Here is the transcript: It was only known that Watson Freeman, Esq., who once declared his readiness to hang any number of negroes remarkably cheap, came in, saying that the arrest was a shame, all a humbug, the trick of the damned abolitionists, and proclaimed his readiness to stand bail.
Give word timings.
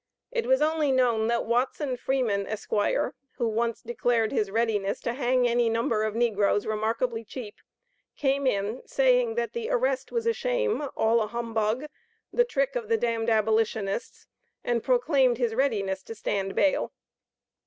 It 0.31 0.47
was 0.47 0.63
only 0.63 0.91
known 0.91 1.27
that 1.27 1.45
Watson 1.45 1.95
Freeman, 1.95 2.47
Esq., 2.47 2.71
who 3.35 3.47
once 3.47 3.83
declared 3.83 4.31
his 4.31 4.49
readiness 4.49 4.99
to 5.01 5.13
hang 5.13 5.47
any 5.47 5.69
number 5.69 6.01
of 6.05 6.15
negroes 6.15 6.65
remarkably 6.65 7.23
cheap, 7.23 7.53
came 8.15 8.47
in, 8.47 8.81
saying 8.87 9.35
that 9.35 9.53
the 9.53 9.69
arrest 9.69 10.11
was 10.11 10.25
a 10.25 10.33
shame, 10.33 10.87
all 10.97 11.21
a 11.21 11.27
humbug, 11.27 11.85
the 12.33 12.43
trick 12.43 12.75
of 12.75 12.89
the 12.89 12.97
damned 12.97 13.29
abolitionists, 13.29 14.25
and 14.63 14.83
proclaimed 14.83 15.37
his 15.37 15.53
readiness 15.53 16.01
to 16.01 16.15
stand 16.15 16.55
bail. 16.55 16.91